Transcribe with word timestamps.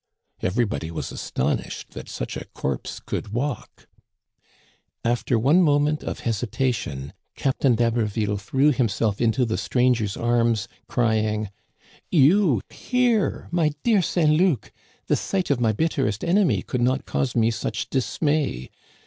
Everybody 0.41 0.89
was 0.89 1.11
astonished 1.11 1.91
that 1.91 2.09
such 2.09 2.35
a 2.35 2.45
corpse 2.55 2.99
could 2.99 3.33
walk. 3.33 3.85
Digitized 3.85 3.85
by 3.85 3.91
VjOOQIC 3.99 4.01
2l6 4.01 4.43
THE 4.43 4.73
CANADIANS 4.73 4.73
OF 4.79 4.97
OLD, 4.97 5.11
After 5.13 5.39
one 5.39 5.61
moment 5.61 6.03
of 6.03 6.19
hesitation, 6.21 7.13
Captain 7.35 7.75
d'Haberville 7.75 8.37
threw 8.41 8.71
himself 8.71 9.21
into 9.21 9.45
the 9.45 9.59
stranger's 9.59 10.17
arms, 10.17 10.67
crying:" 10.87 11.51
You 12.11 12.61
here, 12.71 13.47
my 13.51 13.73
dear 13.83 14.01
Saint 14.01 14.31
Luc! 14.31 14.71
The 15.05 15.15
sight 15.15 15.51
of 15.51 15.59
my 15.59 15.71
bit 15.71 15.91
terest 15.91 16.27
enemy 16.27 16.63
could 16.63 16.81
not 16.81 17.05
cause 17.05 17.35
me 17.35 17.51
such 17.51 17.87
dismay. 17.91 18.71